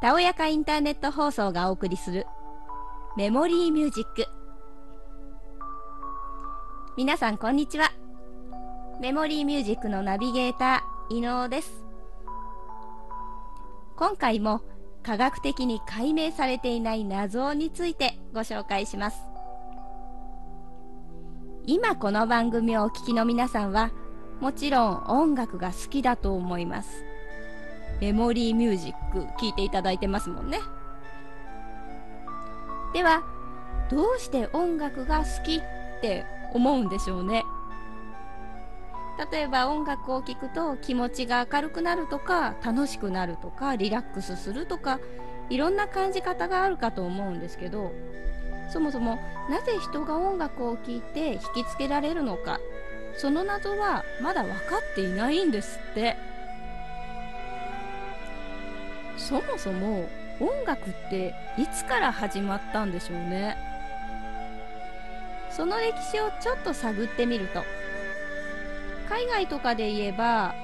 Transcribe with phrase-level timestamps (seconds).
[0.00, 2.24] たおやかインターネット放送がお送りする
[3.16, 4.26] メモリーミュージック。
[6.96, 7.90] 皆さんこんにちは。
[9.00, 11.84] メモリーミュージックのナビゲーター伊能です。
[13.96, 14.62] 今回も
[15.02, 19.18] 科学的に解明されていない謎についてご紹介します。
[21.66, 23.90] 今この番組をお聴きの皆さんは
[24.40, 27.07] もちろん音楽が好きだと思います。
[28.00, 30.60] メモリーミュージック聞いていただいてますもんね。
[32.92, 33.22] では
[33.90, 35.60] どうして音楽が好きっ
[36.00, 37.44] て思うんでしょうね。
[39.32, 45.00] 例えば音楽を聴くと気持ちが明るくなるとか楽しくなるとかリラックスするとか
[45.50, 47.90] いろんな感じ方があるかと思うんですけど
[48.72, 49.18] そもそも
[49.50, 52.60] なぜ人が音楽を聴いて引きつけられるのか
[53.16, 54.58] その謎はまだ分か
[54.92, 56.16] っていないんですって。
[59.28, 60.08] そもそも
[60.40, 63.58] 音楽っていつから始まったんでしょうね。
[65.50, 67.62] その歴史をちょっと探ってみると。
[69.06, 70.54] 海外とかで言えば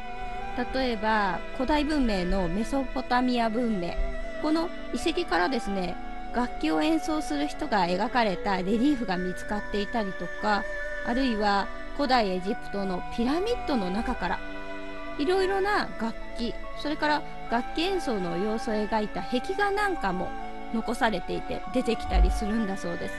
[0.72, 3.92] 例えば古代文明のメソポタミア文明。
[4.40, 5.94] この遺跡からですね
[6.34, 10.64] 楽器を演奏する人が描かれたレリーフが見つかっていたりとか
[11.06, 14.38] あるいは古代エジプトのピラミッドの中から
[15.18, 20.28] いろいろな楽器それから楽器演奏の様子を描いた壁画なんかも
[20.75, 23.14] 残されていて出てきたりするんだそうです。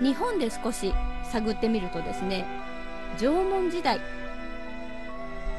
[0.00, 0.92] 日本で少し
[1.30, 2.44] 探ってみるとですね
[3.18, 4.00] 縄文時代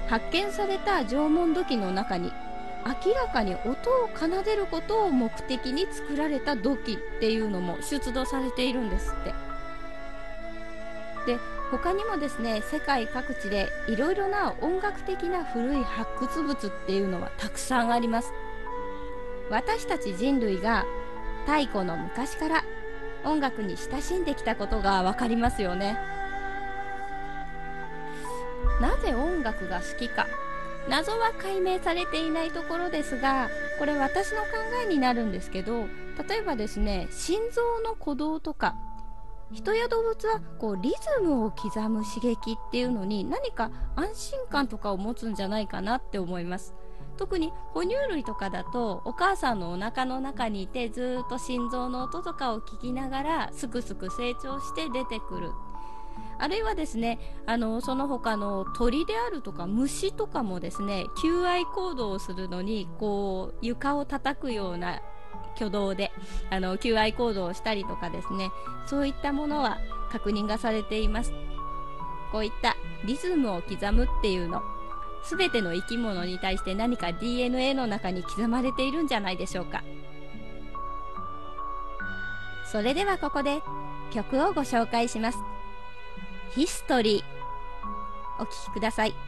[0.08, 2.32] 発見された縄文土器の中に
[3.06, 9.34] 明らかに音を奏でることを目的に作られた土器っていうのも出土されているんですって。
[11.34, 11.40] で
[11.72, 18.34] 他にもですね世界各地でいろいろな音楽的な古い発掘物っていうのはたくさんあります。
[19.50, 20.86] 私たち人類が
[21.46, 22.64] 太古の昔から
[23.24, 25.98] 音楽に親しんできたことが分かりますよね。
[28.82, 30.28] なぜ音楽が好きか。
[30.90, 34.48] 謎は解明されていないところですがこれ私の考
[34.86, 35.88] えになるんですけど
[36.30, 38.76] 例えばですね心臓の鼓動とか
[39.52, 46.76] 人や動物はこうリズムを刻む刺激っていうのに何か安心感とかを持つんじゃないかなって思います。
[47.16, 55.52] 特に哺乳類とかだとお母さんのお腹の中にいてずっと心臓の音とかを聞きながらすくすく成長して出てくる。
[56.40, 65.02] あるいはですねあのその他の鳥であるとか虫とかもですね求愛行動をするのにこう床を叩くような
[65.58, 66.12] 挙動で
[66.50, 68.52] あの求愛行動をしたりとかですね
[68.86, 69.80] そういったものは
[70.12, 71.34] 確認がされています。
[72.32, 72.76] こういった
[73.06, 74.62] リズムを刻むっていうの
[75.24, 79.84] 全ての生き物に対して何か DNA の中に刻まれているんじゃないでしょうか。
[82.70, 83.62] それではここで
[84.12, 85.38] 曲をご紹介します。
[86.52, 89.27] ヒストリーお聴きください。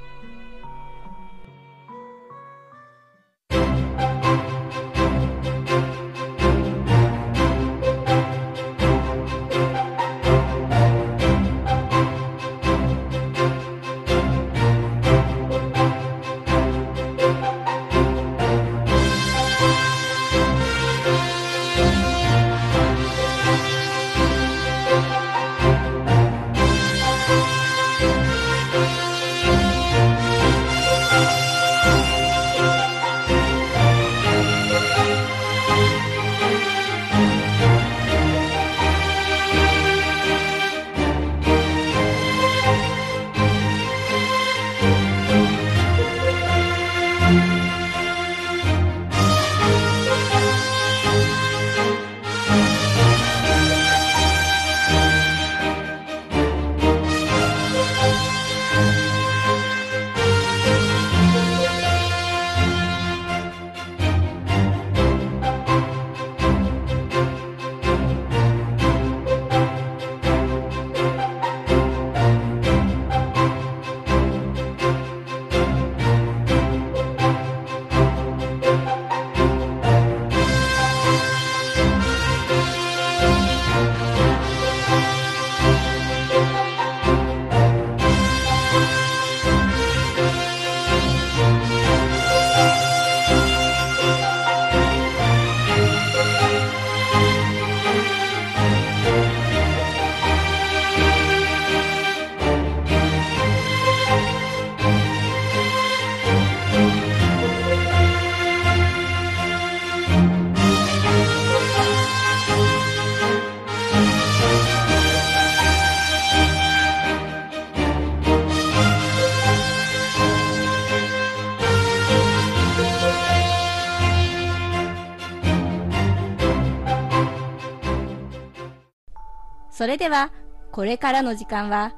[129.80, 130.34] それでは、
[130.74, 131.94] これからの時間は、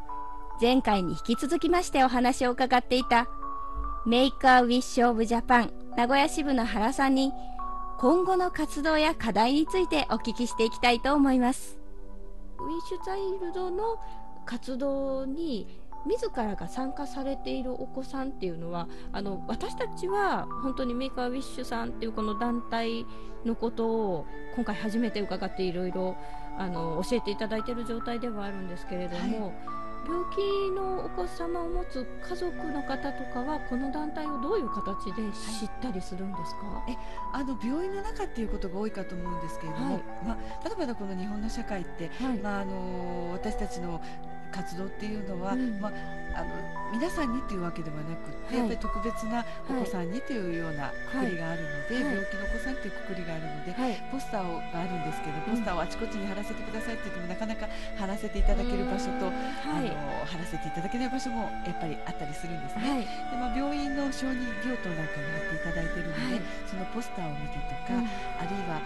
[0.61, 3.27] 前回に引き続きましてお話を伺っていた、
[4.05, 7.33] メイクアウィッシュオブジャパン名古屋支部の原さんに、
[7.97, 11.79] 今後の活動や課題についてお聞きしていきたいと思います。
[12.59, 13.97] ウィッシュチャイルドの
[14.45, 23.05] 活動に自らが参加されているお子さんっていうのはあの私たちは本当にメーカーウィッシュさんっていうこの団体
[23.45, 24.25] のことを
[24.55, 26.15] 今回初めて伺っていろいろ
[26.57, 29.53] あの教えていただいている状態ではあるんですけれども、はい、
[30.05, 35.23] 病気のお子様を持つ家族の方とかはこの団体をどういう形で
[35.59, 36.97] 知ったりするんですか、はい、え
[37.33, 42.11] あの病院の中っていうことが多いかと思うんですけれども、はい、まあ、例えばこの日本の社会って、
[42.43, 44.01] まあ、あの私たちの
[44.51, 45.91] 活動っていうのは、うん、まあ、
[46.35, 46.49] あの
[46.91, 57.67] 皆さんにというわけではなくて、はい、やっぱり特別なお子さんにというようなくくりがあるので、はい、病気のお子さんというくくりがあるので、はい、ポスターをがあるんですけど、ポスターをあちこちに貼らせてくださいって言ってもなかなか
[57.97, 59.91] 貼らせていただける場所と、あの
[60.27, 63.07] 貼らせていただけない場所もやっぱりあったりするんですね。
[63.31, 68.07] でまあ、病院の小児病棟なんかに貼っていただいているので、そのポスターを見てとか、うん、
[68.39, 68.81] あるいは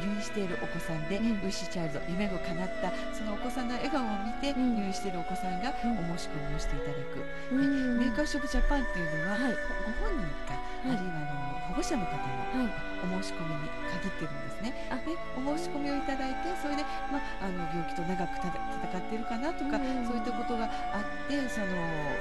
[0.00, 7.20] 入院しているお子さんで、うん、ウィッシュチャイルド夢が叶ったそのお子さんの笑顔を見て、入院しているお子さんがお申し込みをしていただく、
[7.52, 12.66] うん、メーカーショップジャパンっていうのは、はい、ご本人か、あるいはあの保護者の方の
[13.00, 14.72] お申し込みに限ってるんですね。
[14.90, 16.82] でお申し込みをいただいてそれで、
[17.12, 21.68] まあ、あの病気と長く戦っているかなとか、そういったことがあってその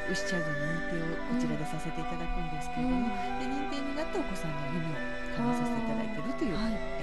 [0.08, 3.08] ウィッシュチャイルドの認定をこちらでさせていただくんですけれども、
[3.40, 5.00] で認定になったお子さんの夢を
[5.36, 6.99] 叶えさせていただいているという。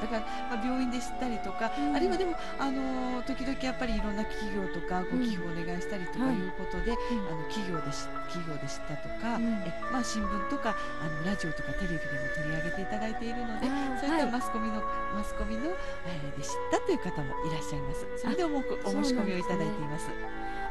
[0.00, 0.20] はいだから、
[0.56, 6.36] まあ、病院で知ったりとか、うん、あるいはでも、あの時々やっぱりいろんな企業とかご寄付をお願いしたりとかい。
[6.36, 7.88] うことで、あの企業で
[8.28, 13.66] 企業で知ったとか、えまあ、新聞とかあのラジオとかテレビでも取り上げていただいているので
[14.00, 14.82] そういったマスコミの、
[15.14, 15.72] マスコミの、
[16.06, 18.06] えー、で知ったという方もいらっしゃいます。
[18.16, 20.08] それでおお申し込みをいただいています。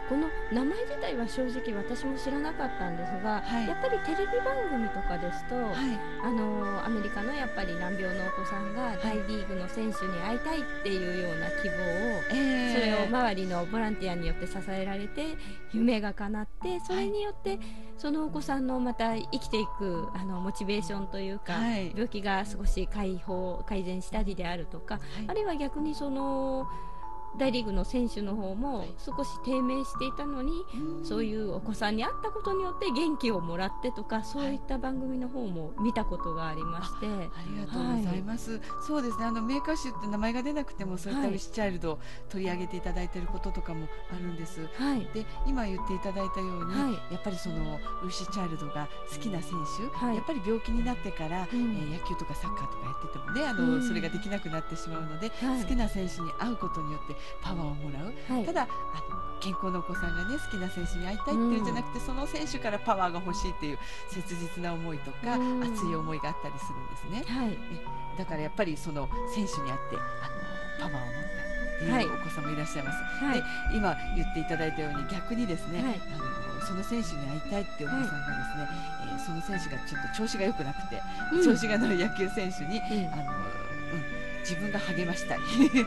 [0.08, 5.76] この名前自体は正直私も知らなかったんですが、はい、やっぱりテレビ番組とかですと、はい、
[6.24, 15.38] あのアメリカのやっぱり難病のお子さんが大リーグの選手に会いたいっていうような希望を、それを周りのボランティアによって支えられて
[15.74, 17.60] 夢が叶ってそれによって、
[17.98, 21.54] そのお子さんのまた生きていくあのモチベーションというか、
[21.94, 26.68] 病気が少し解放改善したりであるとか、あるいは逆にその
[27.38, 30.66] 大リーグの選手の方も少し低迷していたのに、
[31.04, 37.10] そういうお子さんに会ったことによって元気をもらってとかそういった番組の方も見たことがありまして、あ
[37.50, 39.26] りがとうございます、はい、そうですね。
[39.26, 42.00] あのメーカー集って名前が出なくてもそういったウシュチャイルドを
[42.30, 49.52] 取り上げていただいていることとかもあるんです、はい、で今言っていただいたように、はい、やっぱりそのウシュチャイルドが好きな選
[50.00, 58.66] 手、やっぱり病気になってから、うん、えー、野球とかサッカーとかやっててもねあの、うん、それができなくなってしまうので、好きな選手に会うことによってパワーをもらう、はい、ただあ
[59.14, 67.58] の健康なお子さんがね好きな選手に会いたいっていうんじゃなくて、うん、その選手からパワーが欲しいっていう切実な思いとか、うん、熱い思いがあったりするんですね、はい、
[68.18, 69.98] だからやっぱりその選手に会って
[70.80, 71.46] あのパワーを持った
[71.76, 78.72] っていうお子さんもいらっしゃいます、はい、で今言っていただいたように逆にですね、はい、あのその選手に会いたいっていうお子さんがですね、は
[79.06, 81.02] い、えー、その選手がちょっと調子が良くなくて、
[81.34, 85.86] うん、調子がのい野球選手に、うん、あのうん自分が励ましたい、 うん、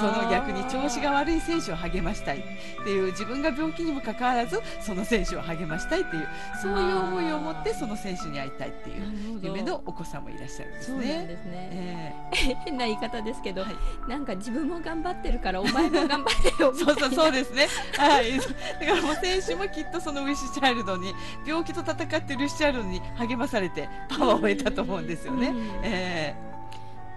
[0.00, 2.38] その逆に調子が悪い選手を励ましたい。
[2.40, 6.28] っていう自分が病気にもかかわらずその選手を励ましたいっていう
[6.60, 11.26] そういう思いを持ってその選手に会いたいっていう夢のお子さんもいらっしゃるんですね。
[11.26, 17.68] ですね、えー、変な言い方ですけど、はい、なんか自分も頑張ってるからお前も頑張ってよそうそうそうですね。
[17.96, 18.38] はい。
[18.38, 18.52] だか
[18.86, 21.14] らもう選手もきっとそのウィッシュチャイルドに
[21.46, 25.48] 病気と戦ってるウィッシュチャイルドに励まされてパワーを得たと思うんですよね。
[25.48, 26.50] うん、えー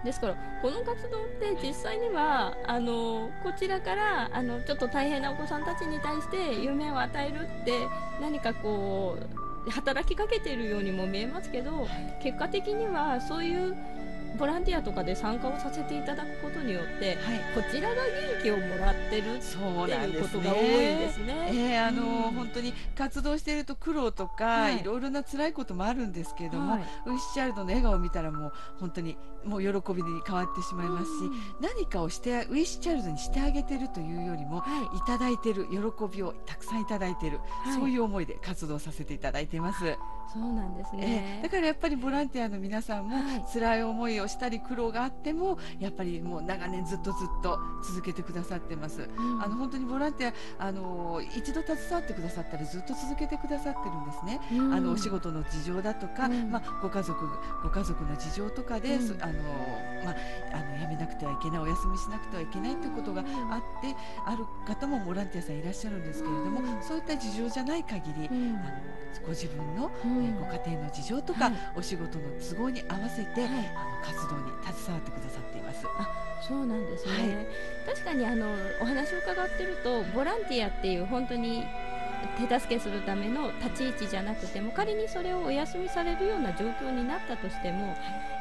[0.04, 7.86] ですからこの活動って実際にはあのこちらからあのちょっと大変なお子さんたちに対して夢を与えるって
[8.20, 9.16] 何かこ
[9.66, 11.88] う働きかけているようにも見えますけど
[12.22, 13.74] 結果的にはそういう
[14.38, 21.24] ボランティアとかで参加をさせていただくことによって、はい、こちらが元気をもらってるっていうことが多いですね。
[21.24, 21.50] すね。
[21.52, 35.78] えー、あの、うん、本当に活動していると苦労とか、はい、いろいろな辛いこともあるんですけれども、はい、ウィッシュチャイルドの笑顔を見たらもう本当にもう喜びに変わってしまいますし、うん、何かをしてウィッシュチャイルドにしてあげてるというよりも、はい、いただいてる喜
[36.10, 37.40] びをたくさんいただいてる、
[37.74, 39.96] そういう思いで活動させていただいています。
[40.32, 43.16] そうなんですね、えー、だからやっぱりボランティアの皆さんも
[43.52, 57.28] 辛い思いををしたり苦労があってもやっぱりもう長年ずっとずっと続けてくださってます、うん、あの本当にボランティアあの一度携わってくださったらずっと続けてくださってるんですね、うん、あのお仕事の事情だとか、うん、まあ、ご家族
[57.62, 59.32] ご家族の事情とかで、あの
[60.04, 60.16] まあ、
[60.52, 63.24] あの辞めなくてはいけないお休みしなくてはいけないということがあ
[63.78, 63.94] って
[64.26, 75.86] ある方もボランティアさんいらっしゃるんですけれども、そういった事情じゃない限り、あのご自分の、えー、ご家庭の事情とか、はい、お仕事の都合に合わせて、はい、あの活動に携わってくださっています。
[75.98, 81.64] あそうなんですね、はい、確かにあのお話を伺ってるとボランティアっていう本当に
[82.48, 87.94] 手助けするための立ち位置じゃなくても仮にそれをお休みされるような状況になったとしても、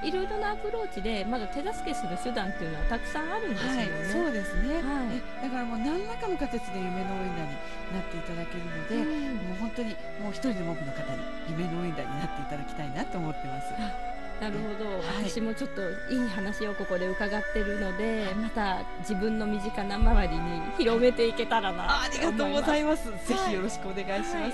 [0.04, 3.78] いろいろなアプローチでまだ手助けする手段っていうのはたくさんあるんですよね。
[3.78, 7.54] はい、そうですね、はい、だからもう何らかの形で夢の応援団に
[7.92, 9.90] なっていただけるので、うん、もう本当に
[10.22, 14.13] もう一人でも多くの方に夢の応援団になっていただきたいなと思ってます。
[14.44, 15.82] なるほど、はい、私もちょっと
[16.12, 23.06] いい話をここで伺ってるのでまた自分の身近な周りに広めていけたらなありがとうございます。
[23.06, 24.48] ぜひよろしくお願いします、は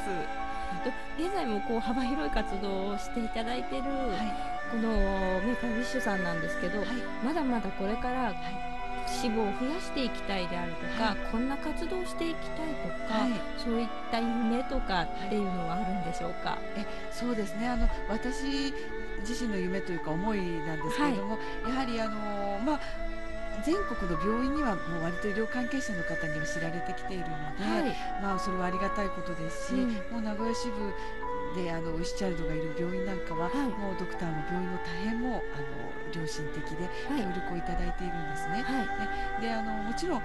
[1.17, 1.23] い。
[1.23, 3.77] 現在もこう幅広い活動をしていただいてい。
[3.79, 3.85] る、
[4.71, 4.89] この
[5.41, 6.83] メーカーウィッシュさんなんですけど、
[7.23, 8.33] まだまだこれから、
[9.07, 17.67] 支部を増やしていきたいであるとか、はい、こんな活動をしていきたいとか、はい、そういった夢とかっていうのはあるんでしょうか、えそうですね。
[17.67, 18.73] あの私
[19.21, 22.79] 自身の夢というか思いなんですけれども、はい、やはりあのまあ
[23.65, 30.93] 全国の病院にはもう割と医療関係者の方には知られてきているので、はい、まあそれはありがたいことですし、うん、もう名古屋支部
[31.55, 38.63] であのウィシチャイルドがいる病院なんかは、はい、もうドクターも病院も大変もあの良心的で協力をいただいているんですね。
[38.63, 40.21] はい、であのもちろん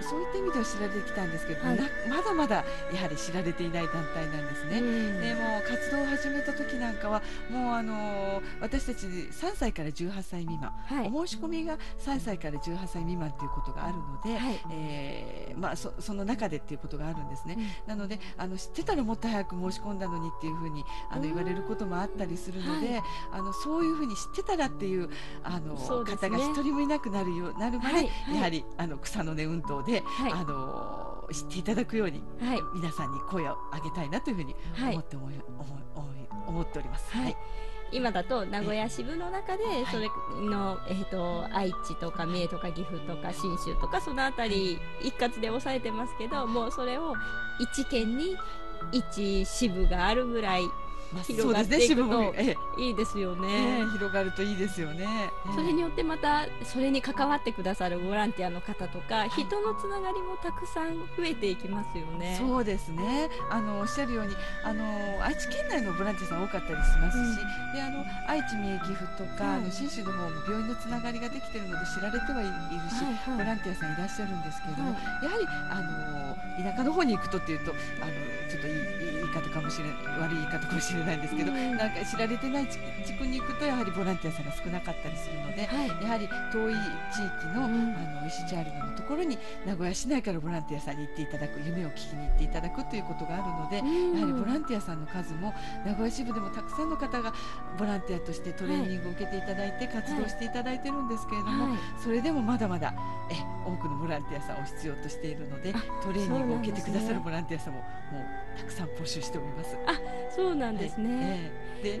[0.00, 1.78] そういった意味では知られてきたんですけど、はい、
[2.08, 4.80] まだまだやはり知られていない団体なんですね。
[5.20, 17.56] でも活動を始めた時なんかはもうあの私たち3歳から18歳未満、はい、お申し込みが3歳から18歳未満ということがあるので、はい、えー、まあ、そその中でっていうことがあるんですね。
[17.58, 23.00] うん、なのであの知ってたらもっと早く申し込んだのにっていうふうにあの言われることもあったりするので、
[23.32, 25.08] あのそういうふうに知ってたらっていう
[25.42, 37.10] あの、ね、方が一人もいなくなるようなるまで、はい、やはりあの草の根運動で、はい、あの知っていただくように、はい、皆さんに声を上げたいなというふうに思って思い、思い思っております。
[37.16, 37.36] はい。
[37.92, 40.08] 今だと名古屋支部の中でそれ
[40.48, 47.14] の、えーと愛知とか三重とか岐阜とか信州とかその辺り一括で抑えてますけどもうそれを
[47.60, 48.36] 1県に
[48.92, 50.62] 1支部があるぐらい
[51.26, 52.34] 広がっていくと
[52.78, 62.36] いいですよね、ね、広がるといいですよね、それによってまたそれに関わってくださるボランティアの方とか、人のつながりもたくさん増えていきますよね。
[62.38, 63.30] そうですね。
[63.50, 64.34] あのおっしゃるように
[64.64, 64.84] あの
[65.22, 72.50] 愛知県内のボランティアさん多かったりしますし、うん、であの愛知三重岐阜とか、あの信州の方も病院のつながりができているので知られてはいる
[72.90, 78.12] し、はいはい、ボランティアさんいらっしゃるんですけれども、はい、やはりあの田舎の方に行くとっていうとあの
[78.50, 79.88] ちょっといいいい方かもしれ
[80.20, 82.78] 悪い言い方かもしれないんですけど、うん、なんか知られてない地
[83.18, 86.74] 区に行くとやはりボランティアさんが少なかったりするので、はい、やはり遠い
[87.12, 93.76] 地域の,、あの石チャールドのところに名古屋市内からボランティアさんに行っていただく夢を聞きに行っていただくということがあるので、
[94.18, 97.32] やはりボランティアさんの数も名古屋支部でもたくさんの方が
[97.78, 102.94] ボランティアとしてトレーニングを受けていただいて活動していただいてるんですけれども、はい、それでもまだまだ
[103.30, 103.34] え
[103.64, 109.76] 多くのボランティアさんを必要としているのでトレーニングを受けてくださるボランティアさんももうたくさん募集しております。
[109.86, 109.92] あ
[110.34, 112.00] そうなんですね、はいえ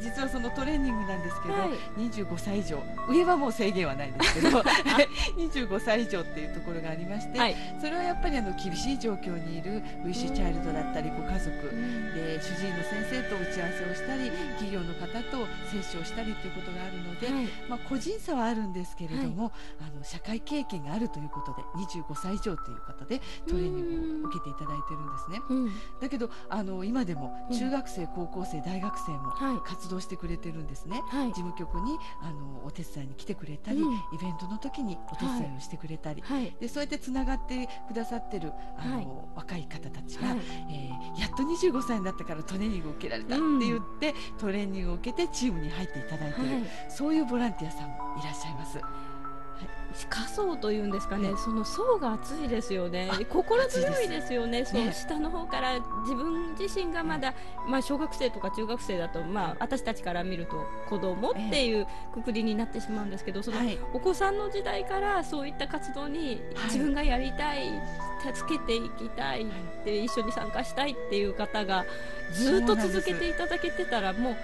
[0.00, 1.68] 実はそのトレーニングなんですけど、はい、
[2.00, 2.82] 25歳以上。
[3.08, 4.60] 上はもう制限はないんですけど
[5.36, 11.50] 25歳以上っていうところがありまして、はい、それはやっぱりあの厳しい状況にいるウィッシュチャイルドだったりご家族、
[12.14, 17.28] で主治医の先生と打ち合わせをしたり企業の方と接種をしたりということがあるので、
[17.68, 25.40] まあ、個人差はあるんですけれども、あの社会経験があるということで25歳以上という方でトレーニングを受けていただいてるんですね。
[26.00, 29.32] だけどあの今でも中学生、高校生大学生も
[29.64, 40.38] 活動してくれてるんですね、はい、事務局にあのお手伝いに来てくれたり、うん、イベントの時にお手伝いをしてくれたり、はい、でそうやってつながってくださってるあの、若い方たちが、はい、
[40.70, 46.48] えー、やっと25歳になったからトレーニングを受けられたって言って、うん、トレーニングを受けてチームに入っていただいてる、
[46.88, 48.78] そういうボランティアさんもいらっしゃいます。
[50.08, 57.32] 仮想というんですかね、その層が厚いですよね、心強いですよね、そう下の方から自分自身がまだ、
[57.68, 60.56] まあ、小学生とか中学生だと、まあ、私たちから見ると
[60.88, 63.58] 子供っていうくくりになってしまうんですけど、その
[63.92, 67.70] お子さんの時代からそういった活動に自分がやりたい、
[68.34, 69.46] 助けていきたいっ
[69.84, 71.84] て一緒に参加したいっていう方が
[72.32, 74.36] ずっと続けていただけてたらもう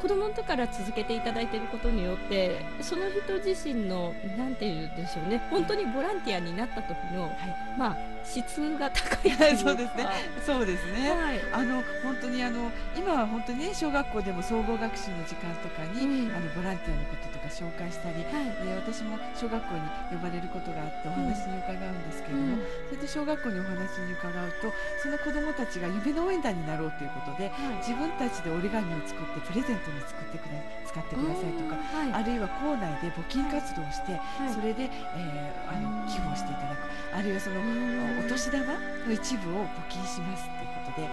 [0.00, 7.32] 子供の時から続けていただいていることによってその人自身のなんていうんでしょうね本当にボランティアになった時の、はい、
[7.78, 7.96] まあ
[8.28, 10.06] 質が高い そうですね。
[10.44, 11.10] そうですね。
[11.10, 19.80] はい、あの本当にあの今は本当にね小学校でも総合学習の時間とかに、うん、あのボランティアのこととか紹介したり、はい、で私も小学校に
[20.12, 22.62] 呼ばれることがあってお話に伺うんですけれども、うん、
[22.92, 31.76] それで小学校にお話に伺うとその子どもたちが夢の応援団になろうということで、はい、自分たちで折り紙を作ってプレゼントに作ってくれ使ってくださいとか、
[32.12, 34.20] あるいは校内で募金活動をして、
[34.52, 36.88] それで、えー、あの寄付をしていただく。
[37.12, 41.08] あるいはそのお年玉の一部を募金しますっていうことで、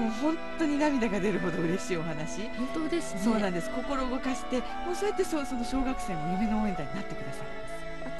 [0.00, 2.48] もう本当に涙が出るほど嬉しいお話。
[2.56, 3.70] 本当です、ね、そうなんです。
[3.70, 7.67] 心を動かしてもうそうやってそその小学生も夢の応援団になってください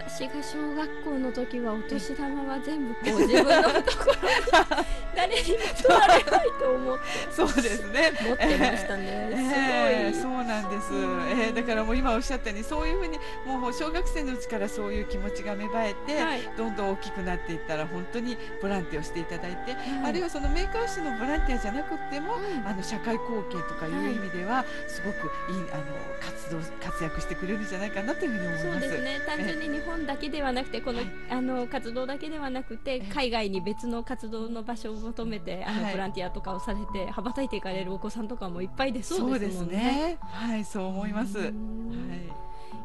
[0.08, 8.12] 私が小学校の時はお年玉は全部こう 自分のところに誰にも取られないと思ってそうですね。
[8.22, 25.84] 持ってましたね、えー、すごい、そうなんです、えー、だからもう今おっしゃったようにそういうふうにもう小学生のうちからそういう気持ちが芽生えて、はい、どんどん大きくなっていったら本当にボランティアをしていただいて、はい、あるいはそのメーカー誌のボランティアじゃなくても、うん、あの社会貢献とかいう意味では、すごくいいあの
[26.20, 28.64] 活動活躍してくれるんじゃないかなというふうに思います。
[28.70, 29.20] そうですね。
[29.26, 39.76] 単純に日本だけではなくてこのはい、あの活動だけではなくて海外に別の活動の場所を求めてあの、ボランティアとかをされて羽ばたいていかれるお子さんとかもいっぱいでそうですもんね。
[39.76, 40.18] ね。
[40.20, 41.38] はいそう思います。
[41.38, 41.52] はい、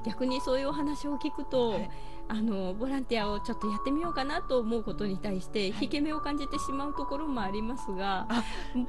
[0.05, 1.89] 逆にそういうお話を聞くと、はい
[2.30, 8.27] あのボランティアをちょっとやってみようかなと思うことに対して引け目を感じてしまうところもありますが、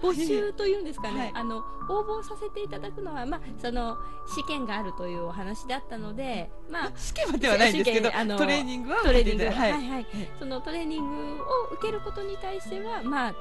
[0.02, 10.06] 募集というんですかね、はい、あの応募させていただくのは、まあ、その試験があるというお話だったので、まあ、試験まではないんですけどあのトレーニングはトレーニング、はい、はいはい。
[10.38, 13.34] そのトレーニングを受けることに対しては、まあ、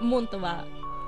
[0.00, 0.64] モントは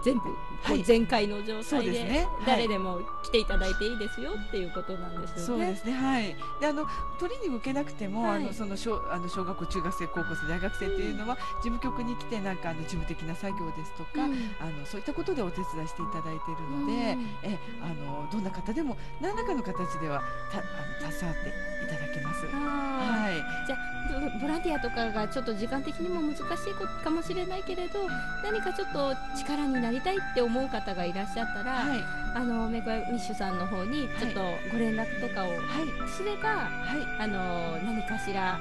[0.07, 5.43] 全部、はい、全開の状態でで誰でも来ていただいていいですよっていうことなんですよね。
[5.43, 6.37] そうですねはい。
[6.61, 6.87] であの
[7.19, 20.63] トレーニング受けなくても、はい、あのその小あの小学校中学生高校生大学生っていうのは、事務局に来てなんかあの事務的な作業ですとか、うん、あのそういったことでお手伝いしていただいているので、うん、えあのどんな方でも何らかの形ではたあ
[21.03, 22.47] の携わっていただけます。
[22.47, 23.67] はい。
[23.67, 23.96] じゃあ
[24.41, 28.07] ボランティアとかがちょっと時間的にも難しいかもしれないけれど、
[28.43, 35.49] 何かちょっと力になりりたいって思う方がいらっしゃったら、はい、あのメイクウィッシュさんの方にちょっとご連絡とかを
[36.07, 38.59] すれば、はい、あの何かしら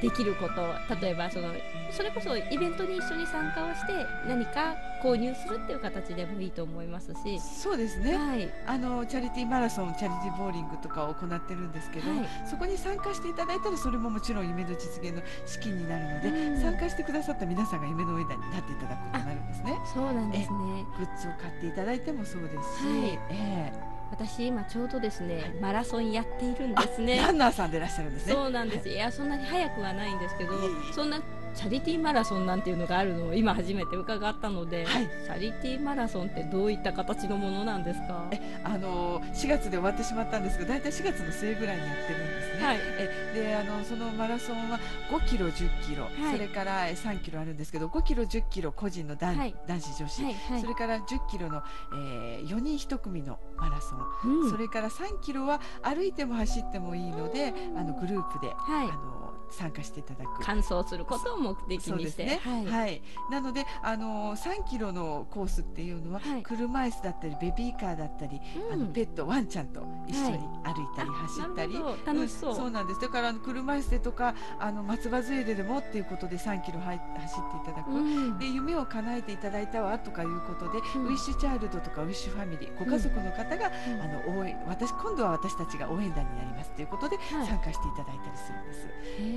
[0.00, 1.52] できること例えばその
[1.90, 3.92] それこそイベントに一緒に参加をして
[4.26, 7.40] 何か購入するっていう形でもいいと思いますし。
[7.40, 19.78] そうですね、はい、あのチャリティーマラソンチャリティーボーリングとかを行ってるんですけど、はい、そこに参加していただいたらそれももちろん夢の実現の資金になるので、うん、参加してくださった皆さんが夢の上になっていただくことになるんですね。
[19.94, 20.86] そうなんですね。
[20.98, 27.18] グッズを買っていただいてもそうですし、はい、えー私今ちょうどですねマラソンやっているんですね。
[27.18, 28.32] ランナーさんでいらっしゃるんですね。
[28.32, 30.52] そうなんです、い、やそんなに早くはないんですけど
[30.94, 31.20] そんな
[31.54, 38.28] チャリティーマラソンなんていうのがあるのを今初めて伺ったので、はい、チャリティーマラソンってどういった形のものなんですか？
[38.30, 44.78] えあの4月で終わってしまったんですけど大体4月の末ぐらいにやってるんですね、はい、えであのそのマラソンは
[45.10, 50.22] 5キロ1 0キロ、はい、それから3キロあるんですけど5キロ1 0キロ個人の男,、男子女子、
[50.60, 59.17] それから1 0キロの、えー、4人1組のマラソン、うん、それから3キロは歩いても走ってもいいのであのグループで、あの
[59.50, 60.42] 参加していただく。
[60.44, 62.40] 完走することを目的にして、ね。
[62.42, 73.00] はい、はい、なのであの3キロのコースっていうのは、はい、車椅子だったりベビーカーだったり、うん、あのペットワンちゃんと一緒に歩いたり走ったり、はい、楽しそう、うん、そうなんです。
[73.00, 88.88] だから車椅子でとかあの松葉杖ででもっていうことで3キロ走っていただく、うん、で夢を叶えていただいたわとかいうことで、ウィッシュチャイルドとかウィッシュファミリーご家族の方が、あの応援私今度は私たちが応援団になりますということで参加していただいたりするんです。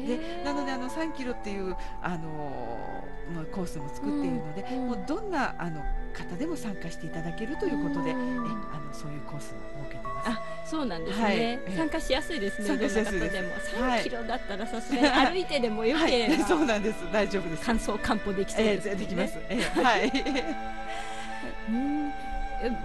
[0.08, 5.82] でなのであの3キロっていうあの、まあ、コースも作っているので、うん、もうどんなあの
[6.14, 10.30] 方でも参加していただけるということで、うん、えあのそういうコースを設けてます。
[10.30, 12.68] あそうなんですね、はい、参加しやすいですね。
[12.68, 13.34] 参加しやすいです。
[13.34, 13.48] でも
[13.88, 17.12] 3キロだったらさすがに歩いてでもよければ、はい、 そうなんです。
[17.12, 17.64] 大丈夫です。
[17.66, 19.40] 乾燥漢方できそうです、ね、えー、できます。
[19.50, 20.12] えー、はい。
[21.70, 22.12] うん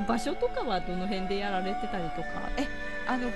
[0.09, 2.29] 場所とかはどの辺でやられてたりとか？
[2.57, 2.67] え
[3.07, 3.31] あの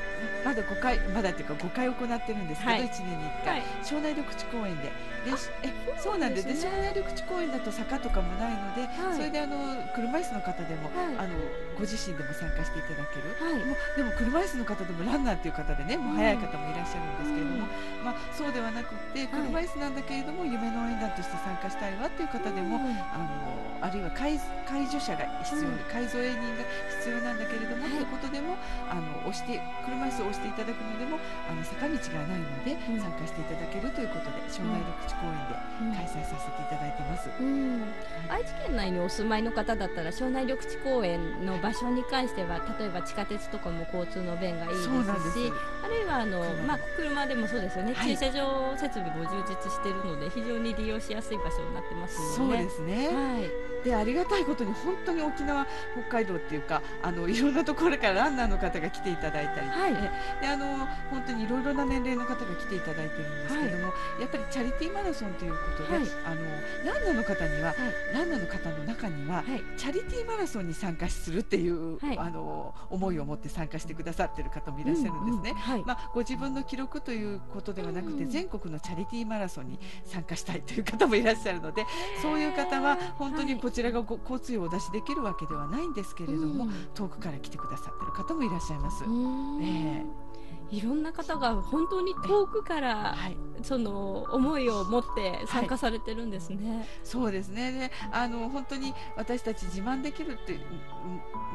[0.44, 4.90] まだ5回まだっていうか5回行ってるんですけど、はい、1年に1回、はい、庄内緑地公園で
[5.24, 9.56] でえそうなんですで庄内緑地公園だと坂とかもないので、はい、それであの
[9.94, 11.36] 車椅子の方でも、あの
[11.76, 17.66] ご自身でも参加していただける、もうでも車椅子の方でもランナーっていう方でねもう速い方もいらっしゃるんですけれども、
[18.04, 22.80] まあ、そうではなくて車椅子なんだけれども、夢の応援団として参加したいわっていう方でも、
[23.12, 23.18] あ
[23.80, 26.64] のあるいは介介助者が必要で、介助営人が
[27.00, 28.02] 必要なんだけれども、とい。
[28.02, 28.56] うことでも
[28.90, 37.28] あの押して車椅子を押していただくのでもあの坂道がないので、参加していただけるということで庄内緑地公園で開催させていただいてます、
[38.28, 44.90] 愛知県内にお住まいの方だったら庄内緑地公園の場所に関しては例えば地下鉄とかも交通の便がいいですし
[45.82, 53.70] あるいはあの、まあ、車でもそうですよね、はい、駐車場設備も充実しているので非常に利用しやすい場所になってますので、ね、そうですね、はい。
[53.84, 55.66] でありがたいことに本当に沖縄、
[56.06, 59.92] 北海道っていうかあのいろんなところからランナーの方が来ていただいたり、はい、
[60.40, 67.74] であの本当にいろいろな年齢の方が来ていただいてるんですけども、はい、やっぱりチャリティーマラソンということで、はい、あのランナーの方には、
[68.12, 69.42] ランナーの方の中には、
[69.76, 75.54] チャリティーマラソンに参加するっていう、あの思いを持って参加してくださってる方もいらっしゃるんですね。
[75.68, 81.84] うんうん、まあ、ご自分の記録ということではなくて、全国のチャリティーマラソンに参加したいという方もいらっしゃるので
[82.22, 89.04] そういう方は本当にこちらが交通費をお出しできるわけではないんですけれども、遠くから来てくださってる方もいらっしゃいます。
[89.04, 90.29] えー
[90.70, 96.76] いろんな方が本当に遠くから、はい、その思いを持って参加されてるんですね。
[96.76, 97.72] はい、そうですね。
[97.72, 100.60] で、あの本当に私たち自慢できるっていう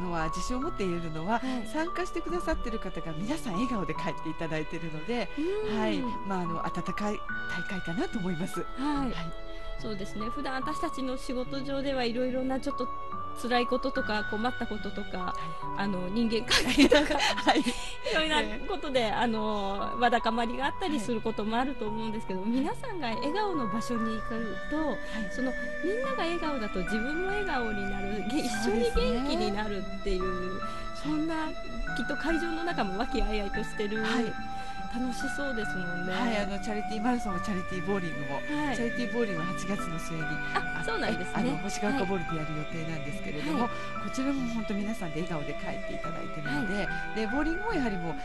[0.01, 5.29] のは自信を持って言えるのは、はい、参加してくださってる方が皆さん笑顔で帰っていただいているので、
[5.77, 7.17] はい、まああの温かい
[7.69, 8.59] 大会かなと思います。
[8.77, 9.45] はい。
[9.81, 10.25] そうですね。
[10.29, 12.87] 普段私たちの仕事上ではいろいろなちょっと
[13.41, 15.35] 辛いこととか困ったこととか、は
[15.77, 17.63] い、あの人間関係とか、 はい、い
[18.13, 24.97] ろいろなことで、あのわだかまりがあったりすることもあると思うんですけど、はい、皆さんが笑顔の場所に行くと、
[25.35, 25.51] その
[25.83, 30.61] みんなが笑顔だと自分も笑顔になる一緒に元気になるっていう
[30.95, 31.47] そんな
[31.97, 34.03] きっと会場の中も和気あいあいとしてる。
[34.95, 36.13] 楽しそうですもんね。
[36.13, 41.33] はい、あのチャリティーマラソンもチャリティーボーリングも、はい、チャリティーボーリングは8月の末に、あ、そうなんですね。
[41.35, 43.69] あの星ヶ丘ボールでやる予定なんですけれども、はい、
[44.07, 48.15] こちらも本当皆さんで笑顔で帰っていただいてるので、はい、でボーリングもやはりもう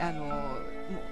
[0.00, 0.54] あのも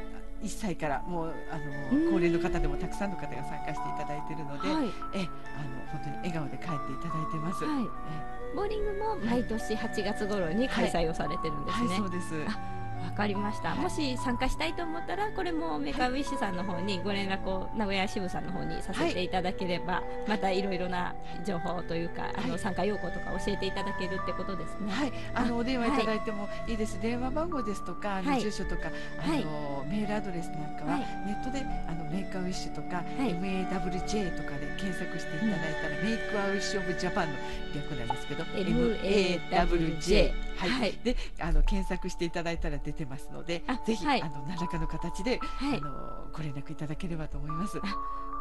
[0.07, 0.09] う。
[0.39, 5.27] 1歳からもうあの高齢の方でもたくさんの方が参加していただいているので、はい、え
[5.59, 7.65] あの本当に笑顔で帰っていただいてます。
[7.65, 11.97] はい、ボーリングも毎年8月頃に開催をされてるんですね。
[11.97, 12.78] そうです。
[13.05, 24.93] わかりました、はい、もし参加したいと思ったらこれもメカウィッシュさんの方にご連絡を名古屋支部さんの方にさせていただければ、はい、またいろいろな情報というかあの参加要項とか教えていただけるってことですね。
[24.93, 27.01] はい、あのお電話いただいてもいいです。
[27.01, 37.39] 電話番号ですとかあの住所とか、あのメールアドレスなんかはネットであのメイクアウィッシュとか、MAWJ とかで検索していただいたら、メイクアウィッシュオブジャパンの
[37.75, 45.91] 略なんですけど MAWJ はい、であの検索していただいたら出てますのでぜひ、はい、あの何らかの形で、はい、あの
[46.33, 47.79] ご連絡いただければと思います。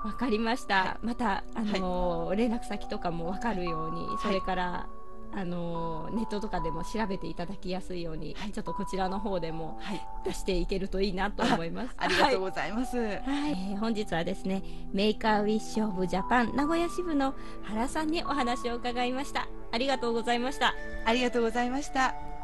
[0.05, 0.75] わかりました。
[0.75, 4.87] はい、またあの、連絡先とかもわかるように、それから、
[5.33, 9.77] あのネットとかでも調べていただきやすいように、はい、ちょっとこちらの方でも
[10.23, 11.89] 出していけるといいなと思います。
[11.97, 12.97] ありがとうございます。
[12.97, 19.47] はい、えー、本日はですね、メーカーウィッシュオブジャパン名古屋支部の原さんにお話を伺いました。
[19.71, 20.73] ありがとうございました。
[21.05, 22.36] ありがとうございました。